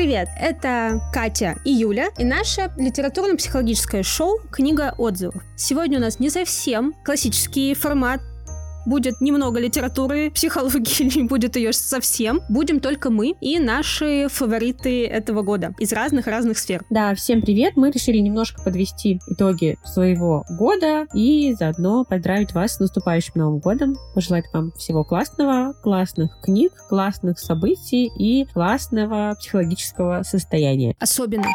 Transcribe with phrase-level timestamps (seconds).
[0.00, 0.30] Привет!
[0.40, 5.42] Это Катя и Юля и наше литературно-психологическое шоу «Книга отзывов».
[5.58, 8.22] Сегодня у нас не совсем классический формат
[8.86, 12.40] будет немного литературы, психологии, не будет ее совсем.
[12.48, 16.84] Будем только мы и наши фавориты этого года из разных-разных сфер.
[16.90, 17.76] Да, всем привет!
[17.76, 23.96] Мы решили немножко подвести итоги своего года и заодно поздравить вас с наступающим Новым годом,
[24.14, 30.94] пожелать вам всего классного, классных книг, классных событий и классного психологического состояния.
[30.98, 31.46] Особенно.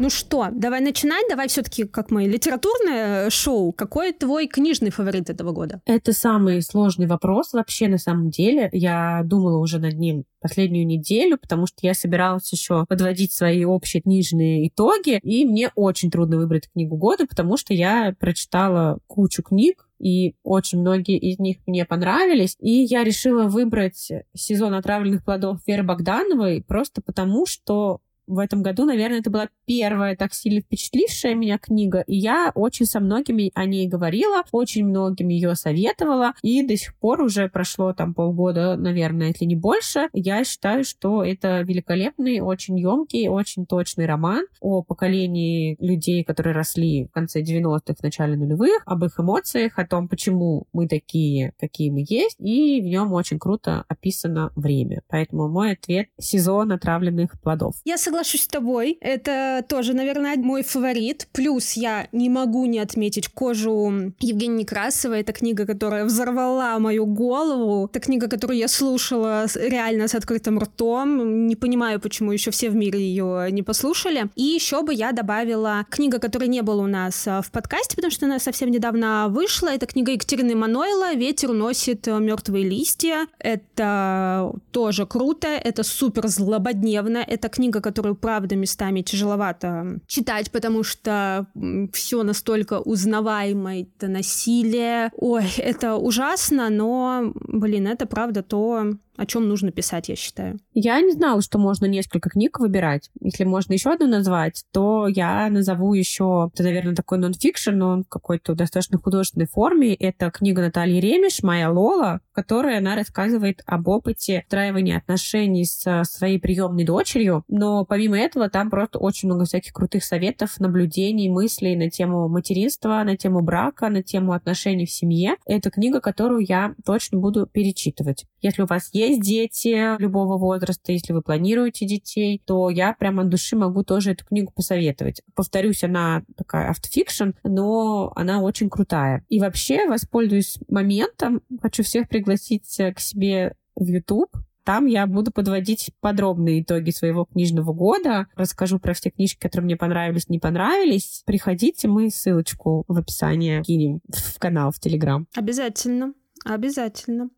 [0.00, 3.70] Ну что, давай начинать, давай все-таки, как мы, литературное шоу.
[3.70, 5.82] Какой твой книжный фаворит этого года?
[5.84, 8.70] Это самый сложный вопрос вообще на самом деле.
[8.72, 14.00] Я думала уже над ним последнюю неделю, потому что я собиралась еще подводить свои общие
[14.00, 19.86] книжные итоги, и мне очень трудно выбрать книгу года, потому что я прочитала кучу книг,
[19.98, 22.56] и очень многие из них мне понравились.
[22.58, 28.00] И я решила выбрать сезон отравленных плодов Веры Богдановой просто потому, что
[28.30, 32.86] в этом году, наверное, это была первая так сильно впечатлившая меня книга, и я очень
[32.86, 37.92] со многими о ней говорила, очень многим ее советовала, и до сих пор уже прошло
[37.92, 40.08] там полгода, наверное, если не больше.
[40.12, 47.06] Я считаю, что это великолепный, очень емкий, очень точный роман о поколении людей, которые росли
[47.06, 51.90] в конце 90-х, в начале нулевых, об их эмоциях, о том, почему мы такие, какие
[51.90, 55.02] мы есть, и в нем очень круто описано время.
[55.08, 57.74] Поэтому мой ответ— сезон отравленных плодов.
[57.84, 58.98] Я согласна соглашусь с тобой.
[59.00, 61.26] Это тоже, наверное, мой фаворит.
[61.32, 65.20] Плюс я не могу не отметить кожу Евгении Некрасовой.
[65.20, 67.86] Это книга, которая взорвала мою голову.
[67.86, 71.46] Это книга, которую я слушала реально с открытым ртом.
[71.46, 74.28] Не понимаю, почему еще все в мире ее не послушали.
[74.36, 78.10] И еще бы я добавила книга, которой не было у нас а, в подкасте, потому
[78.10, 79.68] что она совсем недавно вышла.
[79.68, 83.26] Это книга Екатерины Манойла «Ветер уносит мертвые листья».
[83.38, 87.18] Это тоже круто, это супер злободневно.
[87.18, 91.46] Это книга, которую которую, правда, местами тяжеловато читать, потому что
[91.92, 95.10] все настолько узнаваемо, это насилие.
[95.16, 100.58] Ой, это ужасно, но, блин, это правда то, о чем нужно писать, я считаю.
[100.72, 103.10] Я не знала, что можно несколько книг выбирать.
[103.20, 108.04] Если можно еще одну назвать, то я назову еще, это, наверное, такой нон-фикшн, но он
[108.04, 109.94] какой-то достаточно художественной форме.
[109.94, 116.02] Это книга Натальи Ремеш «Моя Лола», в которой она рассказывает об опыте встраивания отношений с
[116.04, 117.44] своей приемной дочерью.
[117.48, 123.02] Но помимо этого там просто очень много всяких крутых советов, наблюдений, мыслей на тему материнства,
[123.04, 125.36] на тему брака, на тему отношений в семье.
[125.44, 128.24] Это книга, которую я точно буду перечитывать.
[128.40, 133.22] Если у вас есть есть дети любого возраста, если вы планируете детей, то я прямо
[133.22, 135.22] от души могу тоже эту книгу посоветовать.
[135.34, 139.24] Повторюсь, она такая автофикшн, но она очень крутая.
[139.28, 144.30] И вообще, воспользуюсь моментом, хочу всех пригласить э, к себе в YouTube,
[144.64, 149.76] там я буду подводить подробные итоги своего книжного года, расскажу про все книжки, которые мне
[149.76, 151.22] понравились, не понравились.
[151.26, 155.26] Приходите, мы ссылочку в описании кинем в канал в Телеграм.
[155.34, 156.12] Обязательно,
[156.44, 157.30] обязательно.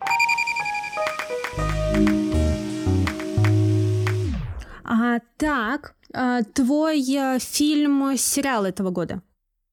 [4.84, 9.22] А, так, а, твой э, фильм, сериал этого года?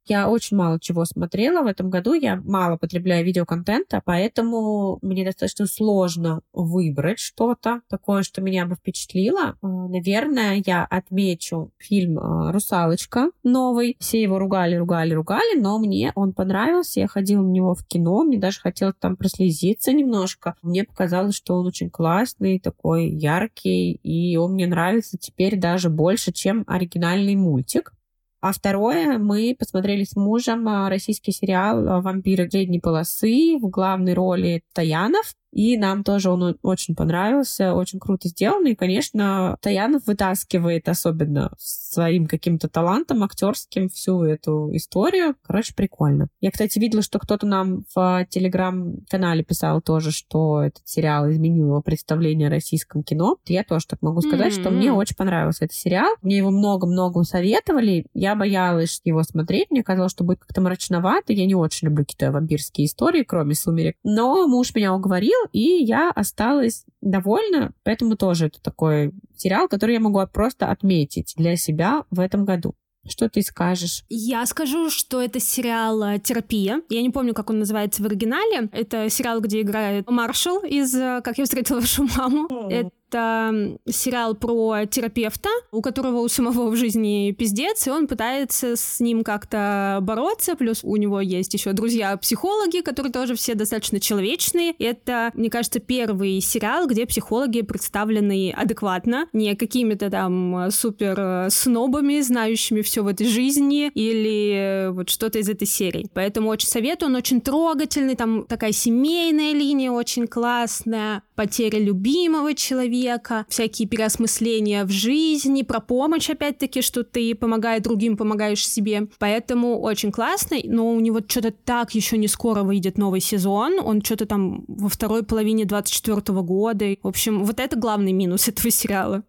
[0.10, 5.68] Я очень мало чего смотрела в этом году, я мало потребляю видеоконтента, поэтому мне достаточно
[5.68, 9.56] сложно выбрать что-то такое, что меня бы впечатлило.
[9.62, 13.98] А, наверное, я отмечу фильм а, «Русалочка» новый.
[14.00, 17.02] Все его ругали, ругали, ругали, но мне он понравился.
[17.02, 20.56] Я ходила на него в кино, мне даже хотелось там прослезиться немножко.
[20.64, 26.32] Мне показалось, что он очень классный, такой яркий, и он мне нравится теперь даже больше,
[26.32, 27.94] чем оригинальный мультик.
[28.42, 34.64] А второе, мы посмотрели с мужем а, российский сериал «Вампиры средней полосы» в главной роли
[34.74, 35.34] Таянов.
[35.52, 38.66] И нам тоже он очень понравился, очень круто сделан.
[38.68, 45.36] И, конечно, Таянов вытаскивает особенно своим каким-то талантом актерским всю эту историю.
[45.42, 46.30] Короче, прикольно.
[46.40, 51.82] Я, кстати, видела, что кто-то нам в телеграм-канале писал тоже, что этот сериал изменил его
[51.82, 53.38] представление о российском кино.
[53.46, 54.62] Я тоже так могу сказать, mm-hmm.
[54.62, 56.16] что мне очень понравился этот сериал.
[56.22, 58.06] Мне его много-много советовали.
[58.14, 59.72] Я боялась его смотреть.
[59.72, 61.34] Мне казалось, что будет как-то мрачновато.
[61.34, 63.96] Я не очень люблю какие-то вампирские истории, кроме «Сумерек».
[64.04, 70.00] Но муж меня уговорил, и я осталась довольна, поэтому тоже это такой сериал, который я
[70.00, 72.76] могу просто отметить для себя в этом году.
[73.08, 74.04] Что ты скажешь?
[74.10, 76.82] Я скажу, что это сериал э, «Терапия».
[76.90, 78.70] Я не помню, как он называется в оригинале.
[78.74, 82.48] Это сериал, где играет Маршал из э, «Как я встретила вашу маму».
[82.70, 88.76] Это Это сериал про терапевта, у которого у самого в жизни пиздец, и он пытается
[88.76, 94.76] с ним как-то бороться, плюс у него есть еще друзья-психологи, которые тоже все достаточно человечные.
[94.78, 102.82] Это, мне кажется, первый сериал, где психологи представлены адекватно, не какими-то там супер снобами, знающими
[102.82, 106.08] все в этой жизни, или вот что-то из этой серии.
[106.14, 113.46] Поэтому очень советую, он очень трогательный, там такая семейная линия очень классная, потеря любимого человека,
[113.48, 119.08] всякие переосмысления в жизни, про помощь, опять-таки, что ты помогаешь другим, помогаешь себе.
[119.20, 124.02] Поэтому очень классный, но у него что-то так еще не скоро выйдет новый сезон, он
[124.02, 126.98] что-то там во второй половине 24 года.
[127.02, 129.24] В общем, вот это главный минус этого сериала.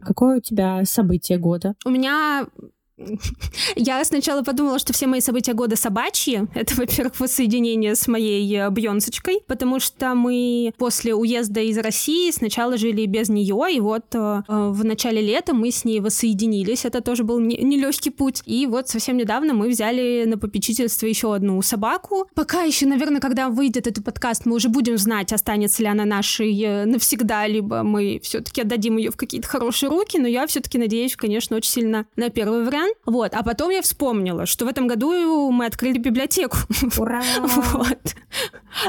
[0.00, 1.76] Какое у тебя событие года?
[1.84, 2.48] У меня
[3.76, 6.42] я сначала подумала, что все мои события года собачьи.
[6.54, 12.76] Это, во-первых, воссоединение с моей э, Бьонсочкой, потому что мы после уезда из России сначала
[12.76, 16.84] жили без нее, и вот э, э, в начале лета мы с ней воссоединились.
[16.84, 18.42] Это тоже был нелегкий путь.
[18.46, 22.28] И вот совсем недавно мы взяли на попечительство еще одну собаку.
[22.34, 26.86] Пока еще, наверное, когда выйдет этот подкаст, мы уже будем знать, останется ли она нашей
[26.86, 31.56] навсегда, либо мы все-таки отдадим ее в какие-то хорошие руки, но я все-таки надеюсь, конечно,
[31.56, 32.81] очень сильно на первый вариант.
[33.06, 33.34] Вот.
[33.34, 36.56] А потом я вспомнила, что в этом году мы открыли библиотеку.
[36.98, 37.22] Ура!
[37.72, 38.14] вот.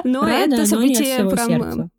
[0.04, 1.90] Но Рано, это событие но прям...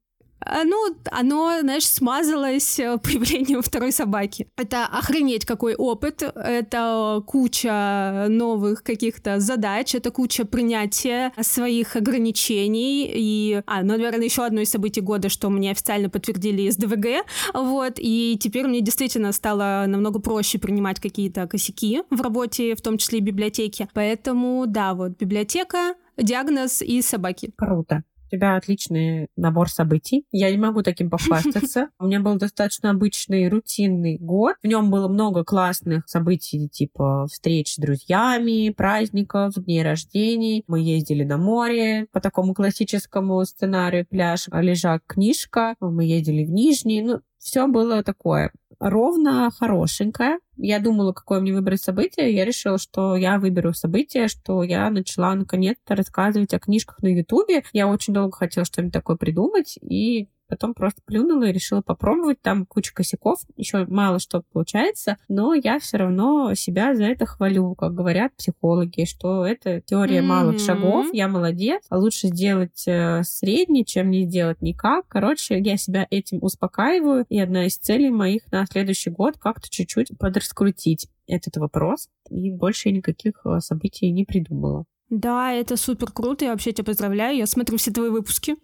[0.40, 4.46] А, Ну, оно, знаешь, смазалось э, появлением второй собаки.
[4.56, 13.10] Это охренеть какой опыт, это куча новых каких-то задач, это куча принятия своих ограничений.
[13.14, 17.26] И, а, ну, наверное, еще одно из событий года, что мне официально подтвердили из ДВГ,
[17.54, 22.98] вот, и теперь мне действительно стало намного проще принимать какие-то косяки в работе, в том
[22.98, 23.88] числе и библиотеки.
[23.94, 27.52] Поэтому, да, вот, библиотека, диагноз и собаки.
[27.56, 28.04] Круто.
[28.34, 30.24] Тебя отличный набор событий.
[30.32, 31.90] Я не могу таким похвастаться.
[32.00, 34.56] У меня был достаточно обычный, рутинный год.
[34.60, 40.64] В нем было много классных событий, типа встреч с друзьями, праздников, дней рождений.
[40.66, 45.76] Мы ездили на море по такому классическому сценарию пляж, лежак, книжка.
[45.78, 47.02] Мы ездили в Нижний.
[47.02, 48.50] Ну, все было такое
[48.90, 50.38] ровно хорошенькое.
[50.56, 52.34] Я думала, какое мне выбрать событие.
[52.34, 57.64] Я решила, что я выберу событие, что я начала наконец-то рассказывать о книжках на Ютубе.
[57.72, 62.40] Я очень долго хотела что-нибудь такое придумать, и потом просто плюнула и решила попробовать.
[62.40, 67.74] Там куча косяков, еще мало что получается, но я все равно себя за это хвалю,
[67.74, 70.22] как говорят психологи, что это теория mm-hmm.
[70.22, 75.06] малых шагов, я молодец, а лучше сделать э, средний, чем не сделать никак.
[75.08, 80.16] Короче, я себя этим успокаиваю, и одна из целей моих на следующий год как-то чуть-чуть
[80.18, 84.84] подраскрутить этот вопрос, и больше никаких э, событий не придумала.
[85.14, 87.36] Да, это супер круто, я вообще тебя поздравляю.
[87.36, 88.56] Я смотрю все твои выпуски,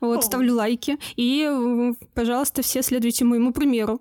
[0.00, 0.22] вот, О.
[0.22, 0.96] ставлю лайки.
[1.16, 4.00] И, э, пожалуйста, все следуйте моему примеру.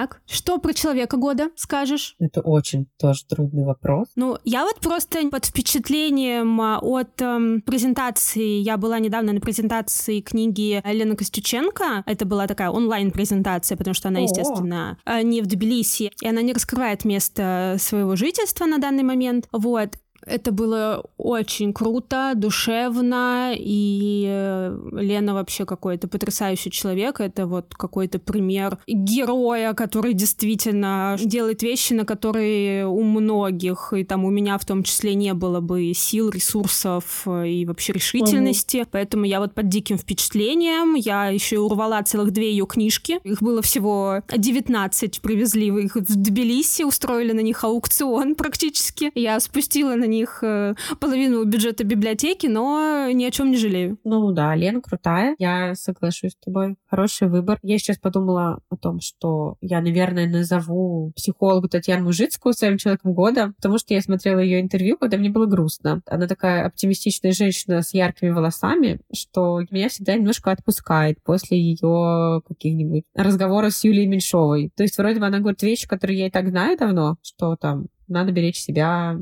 [0.00, 2.16] Так, что про человека года скажешь?
[2.18, 4.08] Это очень тоже трудный вопрос.
[4.16, 10.22] Ну, я вот просто под впечатлением а, от эм, презентации, я была недавно на презентации
[10.22, 14.22] книги Елены Костюченко, это была такая онлайн-презентация, потому что она, О.
[14.22, 19.48] естественно, э, не в Тбилиси, и она не раскрывает место своего жительства на данный момент,
[19.52, 19.98] вот.
[20.26, 27.20] Это было очень круто, душевно, и э, Лена вообще какой-то потрясающий человек.
[27.20, 34.24] Это вот какой-то пример героя, который действительно делает вещи, на которые у многих, и там
[34.24, 38.78] у меня в том числе не было бы сил, ресурсов э, и вообще решительности.
[38.78, 38.88] Угу.
[38.92, 40.94] Поэтому я вот под диким впечатлением.
[40.94, 43.20] Я еще и урвала целых две ее книжки.
[43.24, 49.10] Их было всего 19, привезли их в Тбилиси, устроили на них аукцион практически.
[49.14, 53.98] Я спустила на них э, половину бюджета библиотеки, но ни о чем не жалею.
[54.04, 56.76] Ну да, Лена крутая, я соглашусь с тобой.
[56.88, 57.58] Хороший выбор.
[57.62, 63.52] Я сейчас подумала о том, что я, наверное, назову психологу Татьяну Мужицкую своим человеком года,
[63.56, 66.02] потому что я смотрела ее интервью, когда мне было грустно.
[66.06, 73.04] Она такая оптимистичная женщина с яркими волосами, что меня всегда немножко отпускает после ее каких-нибудь
[73.14, 74.72] разговоров с Юлией Меньшовой.
[74.76, 77.86] То есть вроде бы она говорит вещи, которые я и так знаю давно, что там
[78.10, 79.18] надо беречь себя,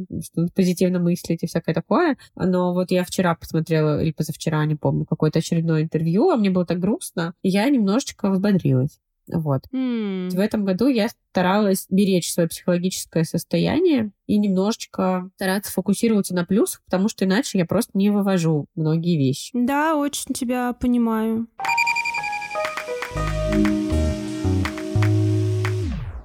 [0.55, 2.17] позитивно мыслить и всякое такое.
[2.35, 6.67] Но вот я вчера посмотрела, или позавчера, не помню, какое-то очередное интервью, а мне было
[6.67, 8.99] так грустно, и я немножечко взбодрилась.
[9.33, 9.63] Вот.
[9.73, 10.31] Mm.
[10.31, 16.83] В этом году я старалась беречь свое психологическое состояние и немножечко стараться фокусироваться на плюсах,
[16.85, 19.51] потому что иначе я просто не вывожу многие вещи.
[19.53, 21.47] Да, очень тебя понимаю.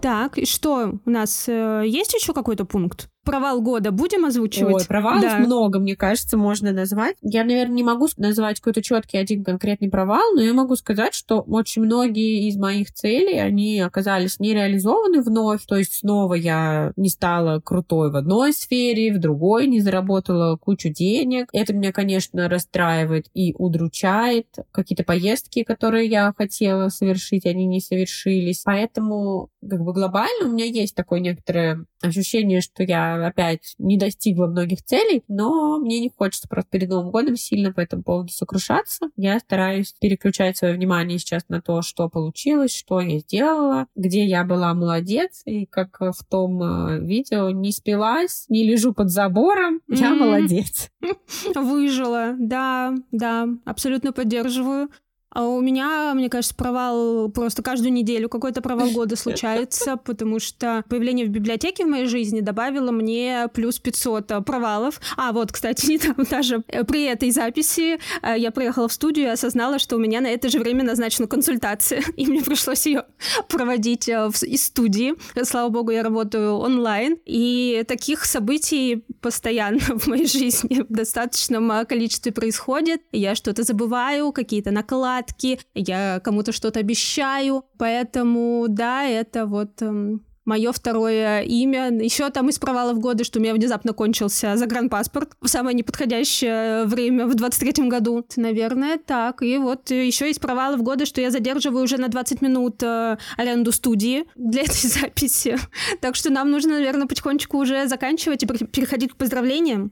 [0.03, 3.07] Так, и что, у нас э, есть еще какой-то пункт?
[3.23, 4.75] Провал года будем озвучивать?
[4.75, 5.39] Ой, провалов да.
[5.39, 7.15] много, мне кажется, можно назвать.
[7.21, 11.39] Я, наверное, не могу назвать какой-то четкий один конкретный провал, но я могу сказать, что
[11.39, 15.65] очень многие из моих целей, они оказались не реализованы вновь.
[15.65, 20.89] То есть снова я не стала крутой в одной сфере, в другой не заработала кучу
[20.89, 21.47] денег.
[21.53, 24.47] Это меня, конечно, расстраивает и удручает.
[24.71, 28.63] Какие-то поездки, которые я хотела совершить, они не совершились.
[28.65, 34.47] Поэтому как бы глобально у меня есть такое некоторое ощущение, что я опять не достигла
[34.47, 39.07] многих целей, но мне не хочется просто перед Новым годом сильно по этому поводу сокрушаться.
[39.15, 44.43] Я стараюсь переключать свое внимание сейчас на то, что получилось, что я сделала, где я
[44.43, 50.13] была молодец, и как в том э, видео не спилась, не лежу под забором, я
[50.13, 50.89] молодец.
[51.55, 54.89] Выжила, да, да, абсолютно поддерживаю.
[55.33, 60.83] А у меня, мне кажется, провал просто каждую неделю какой-то провал года случается, потому что
[60.87, 65.01] появление в библиотеке в моей жизни добавило мне плюс 500 э, провалов.
[65.17, 69.29] А вот, кстати, недавно даже э, при этой записи э, я приехала в студию и
[69.29, 73.05] осознала, что у меня на это же время назначена консультация, и мне пришлось ее
[73.49, 75.15] проводить из студии.
[75.43, 82.31] Слава богу, я работаю онлайн, и таких событий постоянно в моей жизни в достаточном количестве
[82.31, 83.01] происходит.
[83.11, 87.65] Я что-то забываю, какие-то наклады, загадки, я кому-то что-то обещаю.
[87.77, 91.89] Поэтому, да, это вот эм, мое второе имя.
[91.91, 97.27] Еще там из провалов года, что у меня внезапно кончился загранпаспорт в самое неподходящее время
[97.27, 98.25] в 23-м году.
[98.35, 99.41] Наверное, так.
[99.41, 103.71] И вот еще из провалов года, что я задерживаю уже на 20 минут э, аренду
[103.71, 105.57] студии для этой записи.
[106.01, 109.91] Так что нам нужно, наверное, потихонечку уже заканчивать и переходить к поздравлениям.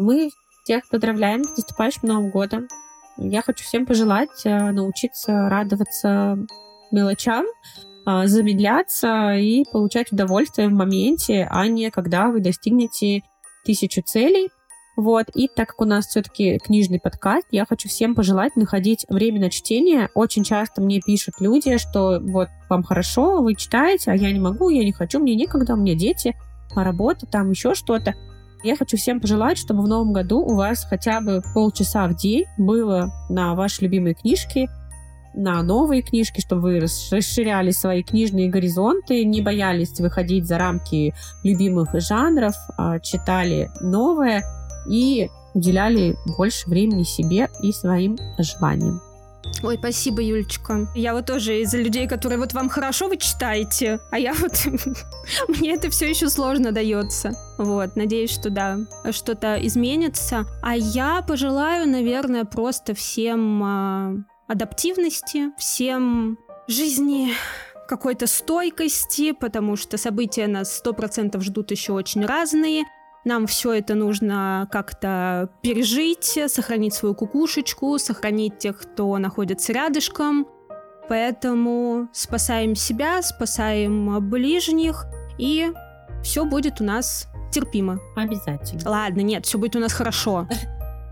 [0.00, 0.30] Мы
[0.64, 2.68] всех поздравляем с наступающим Новым годом.
[3.18, 6.38] Я хочу всем пожелать э, научиться радоваться
[6.90, 7.44] мелочам,
[8.06, 13.24] э, замедляться и получать удовольствие в моменте, а не когда вы достигнете
[13.66, 14.48] тысячу целей.
[14.96, 15.26] Вот.
[15.34, 19.50] И так как у нас все-таки книжный подкаст, я хочу всем пожелать находить время на
[19.50, 20.08] чтение.
[20.14, 24.70] Очень часто мне пишут люди, что вот вам хорошо, вы читаете, а я не могу,
[24.70, 26.34] я не хочу, мне некогда, у меня дети,
[26.74, 28.14] работа, там еще что-то.
[28.62, 32.44] Я хочу всем пожелать, чтобы в новом году у вас хотя бы полчаса в день
[32.58, 34.68] было на ваши любимые книжки,
[35.34, 41.98] на новые книжки, чтобы вы расширяли свои книжные горизонты, не боялись выходить за рамки любимых
[42.00, 44.42] жанров, а читали новое
[44.88, 49.00] и уделяли больше времени себе и своим желаниям.
[49.62, 50.88] Ой, спасибо, Юлечка.
[50.94, 54.52] Я вот тоже из людей, которые вот вам хорошо вы читаете, а я вот...
[55.48, 57.32] Мне это все еще сложно дается.
[57.58, 58.78] Вот, надеюсь, что да,
[59.10, 60.46] что-то изменится.
[60.62, 67.32] А я пожелаю, наверное, просто всем э, адаптивности, всем жизни
[67.86, 72.84] какой-то стойкости, потому что события нас сто процентов ждут еще очень разные.
[73.24, 80.46] Нам все это нужно как-то пережить, сохранить свою кукушечку, сохранить тех, кто находится рядышком.
[81.08, 85.06] Поэтому спасаем себя, спасаем ближних,
[85.38, 85.72] и
[86.22, 87.98] все будет у нас терпимо.
[88.16, 88.88] Обязательно.
[88.88, 90.46] Ладно, нет, все будет у нас хорошо.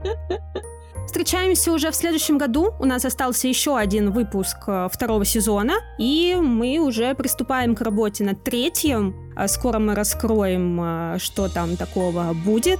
[1.19, 2.75] Встречаемся уже в следующем году.
[2.79, 8.23] У нас остался еще один выпуск э, второго сезона, и мы уже приступаем к работе
[8.23, 9.17] над третьим.
[9.35, 12.79] А скоро мы раскроем, э, что там такого будет.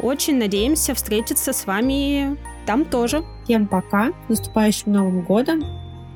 [0.00, 3.22] Очень надеемся встретиться с вами там тоже.
[3.44, 5.62] Всем пока, с наступающим Новым годом.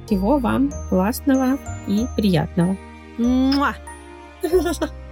[0.06, 2.78] Всего вам классного и приятного.
[3.18, 3.75] Муа!